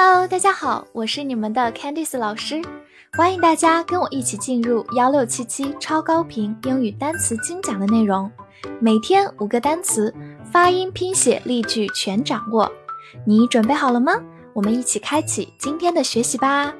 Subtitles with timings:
[0.00, 2.62] Hello，大家好，我是你们的 Candice 老师，
[3.14, 8.30] 欢迎大家跟我一起进入幺六七七超高频英语单词精讲的内容，
[8.80, 10.14] 每天五个单词，
[10.52, 12.70] 发音、拼写、例句全掌握，
[13.26, 14.12] 你准备好了吗？
[14.52, 16.72] 我们一起开启今天的学习吧。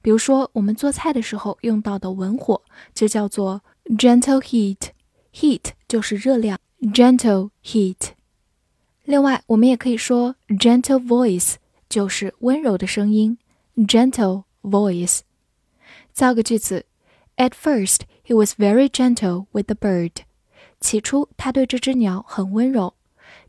[0.00, 2.62] 比如说，我们做菜的时候用到的文火
[2.94, 3.62] 就叫做
[3.98, 8.10] gentle heat，heat 就是热量，gentle heat。
[9.02, 11.54] 另外，我们也可以说 gentle voice
[11.88, 13.36] 就是温柔的声音
[13.76, 15.22] ，gentle voice。
[16.12, 16.86] 造个句子。
[17.37, 20.23] At first, he was very gentle with the bird.
[20.79, 22.95] 起初，他对这只鸟很温柔。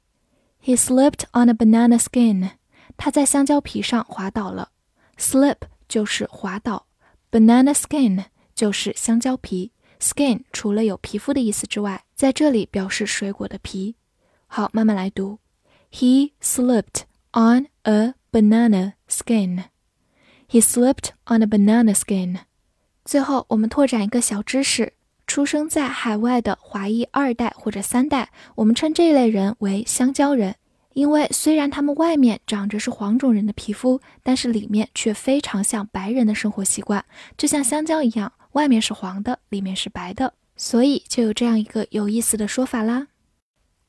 [0.62, 2.50] He slipped on a banana skin。
[2.96, 4.70] 他在香蕉皮上滑倒了。
[5.18, 5.58] Slip
[5.88, 6.86] 就是滑倒，
[7.30, 9.72] banana skin 就是香蕉皮。
[10.00, 13.96] Skin 除了有皮肤的意思之外，在这里表示水果的皮。
[14.46, 15.38] 好，慢慢来读。
[15.90, 17.02] He slipped
[17.32, 19.64] on a banana skin.
[20.48, 22.40] He slipped on a banana skin.
[23.04, 24.94] 最后，我们拓展一个小知识。
[25.29, 30.55] 出生在海外的华裔二代或者三代，我们称这类人为香蕉人，
[30.93, 37.05] 因为虽然他们外面长着是黄种人的皮肤，但是里面却非常像白人的生活习惯，
[37.37, 43.09] 就像香蕉一样，外面是黄的，里面是白的，所以就有这样一个有意思的说法啦。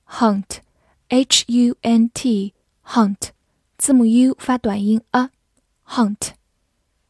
[0.06, 3.30] Hunt，H U N T，Hunt，
[3.78, 6.32] 字母 U 发短音 a，Hunt，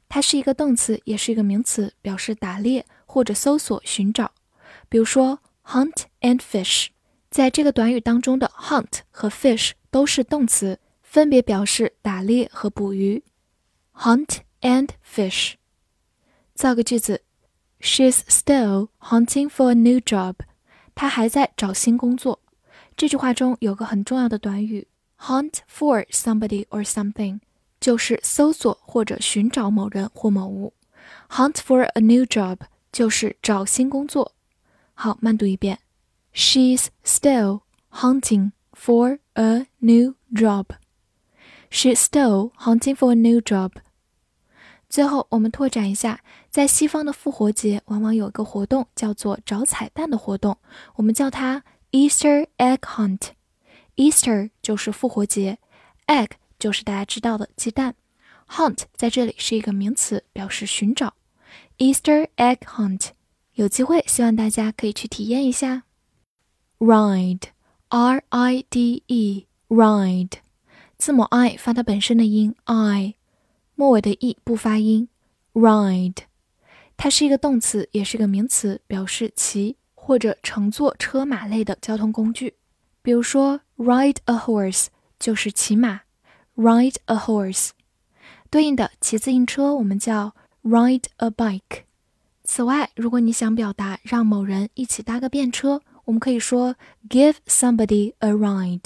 [0.09, 2.87] 它是一个动词，也是一个名词，表示打猎。
[3.13, 4.31] 或者搜索、寻找，
[4.89, 6.87] 比如说 hunt and fish，
[7.29, 13.25] 在这个短语当中的 hunt 和 fish 都是动词，分别表示打猎和捕鱼。
[13.97, 15.55] hunt and fish。
[16.55, 17.23] 造个句子
[17.81, 20.37] ：She's still hunting for a new job。
[20.95, 22.39] 她还在找新工作。
[22.97, 24.87] 这句话中有个很重要的短语
[25.19, 27.41] hunt for somebody or something，
[27.81, 30.75] 就是搜索或者寻找某人或某物。
[31.31, 32.59] hunt for a new job。
[32.93, 34.35] 就是找新工作。
[34.95, 35.79] 好，慢读一遍。
[36.35, 40.67] She's still hunting for a new job.
[41.71, 43.73] She's still hunting for a new job.
[44.89, 46.21] 最后，我们拓展一下，
[46.51, 50.59] 在西方的复活节往往有一个活动叫做找彩蛋的活动，
[50.97, 53.31] 我们叫它 Easter egg hunt。
[53.95, 55.59] Easter 就是复活节
[56.07, 57.95] ，egg 就是大家知道的鸡蛋
[58.49, 61.15] ，hunt 在这里是一个名词，表示寻找。
[61.79, 63.11] Easter egg hunt，
[63.55, 65.85] 有机会希望大家可以去体验一下。
[66.79, 70.33] Ride，R I D E，ride，
[70.99, 73.15] 字母 i 发它本身的音 i，
[73.75, 75.09] 末尾的 e 不发音。
[75.53, 76.17] Ride，
[76.97, 82.55] 它是一个动词，也是个名词，表示骑或者乘坐车马类的交通工具。
[83.03, 84.87] 比如说，ride a horse
[85.19, 86.03] 就是骑马
[86.57, 87.71] ，ride a horse。
[88.51, 90.35] 对应的骑自行车我们叫。
[90.64, 91.84] Ride a bike。
[92.44, 96.76] 此外，如果你想表达让某人一起搭个便车， 我们可以说
[97.10, 98.86] give somebody a ride。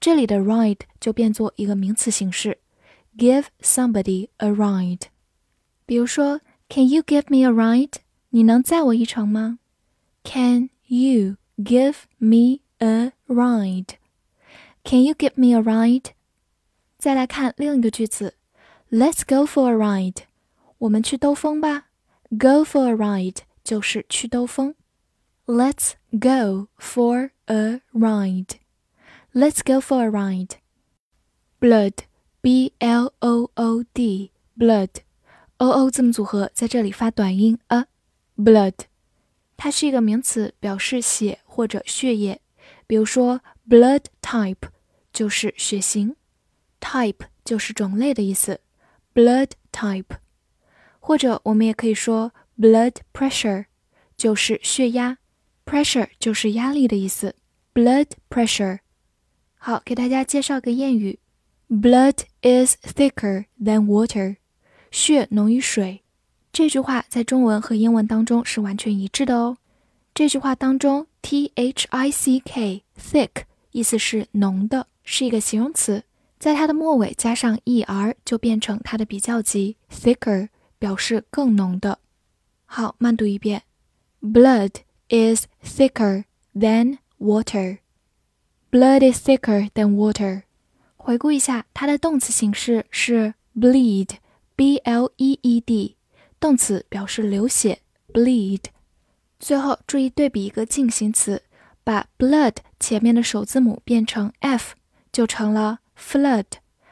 [0.00, 2.58] 这里的 ride 就变作一个名词形式，
[3.16, 5.02] give somebody a ride。
[5.86, 7.94] 比如说，Can you give me a ride？
[8.30, 9.58] 你能载我一程吗？
[10.24, 16.12] Can you give me a ride？Can you give me a ride？
[16.98, 18.34] 再来看另一个句子，
[18.90, 20.22] Let's go for a ride。
[20.79, 21.87] 我们去兜风吧。
[22.29, 24.75] Go for a ride 就是去兜风。
[25.45, 28.57] Let's go for a ride.
[29.33, 30.57] Let's go for a ride.
[31.59, 31.93] Blood,
[32.41, 34.89] B L O O D, blood,
[35.57, 37.85] O O 字母组合在这里发短音 a.
[38.35, 38.73] Blood，
[39.55, 42.41] 它是一个名词，表示血或者血液。
[42.87, 44.69] 比如说，blood type
[45.13, 46.15] 就是血型
[46.79, 48.59] ，type 就是种类的意思。
[49.13, 50.17] Blood type，
[51.05, 53.65] 或者我们也可以说 blood pressure
[54.17, 55.19] 就是血压。
[55.63, 57.35] Pressure 就是压力的意思
[57.75, 58.79] ，blood pressure。
[59.53, 61.19] 好，给大家介绍个谚语
[61.69, 64.37] ：Blood is thicker than water，
[64.89, 66.01] 血浓于水。
[66.51, 69.57] 这句话在中文和英文当中是完全一致的哦。
[70.15, 76.03] 这句话当中，t h i c k thick 意思是浓的，是一个形容词，
[76.39, 80.49] 在它的末尾加上 e r 就变成它的比较级 thicker，
[80.79, 81.99] 表示更浓的。
[82.65, 83.63] 好，慢读一遍
[84.21, 84.71] ：Blood。
[85.09, 86.25] is thicker
[86.55, 87.77] than water.
[88.71, 90.43] Blood is thicker than water.
[90.97, 95.95] 回顾一下，它的动词形式是 bleed，b l e e d，
[96.39, 97.81] 动词表示流血
[98.11, 98.63] ，bleed。
[99.39, 101.43] 最后注意对比一个进行词，
[101.83, 104.73] 把 blood 前面的首字母变成 f，
[105.11, 106.45] 就成了 flood，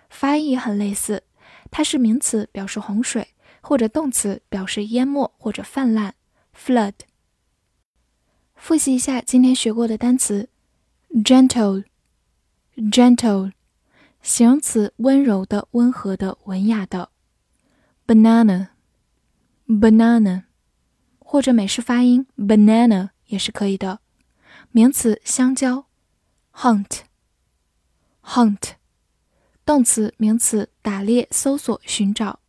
[0.09, 1.23] 发音也很类似。
[1.71, 3.29] 它是名词，表示洪水，
[3.65, 6.15] 或者动词表示淹没或者泛滥
[6.53, 6.91] ，flood。
[8.55, 10.49] 复习一下今天学过的单词
[11.09, 13.53] ：gentle，gentle，
[14.21, 17.11] 形容词，温柔的、温和的、文雅的。
[18.05, 20.43] ；banana，banana，
[21.19, 24.01] 或者美式发音 banana 也是可以的，
[24.71, 25.85] 名词，香蕉。
[26.53, 28.73] ；hunt，hunt，
[29.65, 32.41] 动词、名词，打猎、搜索、寻找。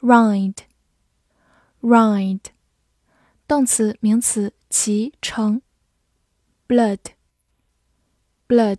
[0.00, 2.40] ；ride，ride。
[3.46, 5.60] 动词、名词，骑乘。
[6.68, 8.78] blood，blood，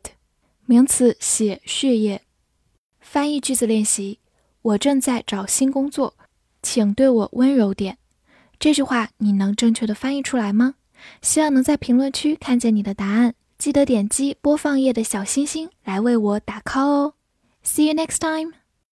[0.66, 2.22] 名词，血、血液。
[3.00, 4.20] 翻译句子练习：
[4.62, 6.16] 我正在找新工作，
[6.62, 7.98] 请对我温柔点。
[8.60, 10.76] 这句话你能正确的翻译出来吗？
[11.22, 13.34] 希望能在评论区看见你的答案。
[13.58, 17.14] 记得点击播放页的小星星来为我打 call 哦。
[17.64, 18.61] See you next time.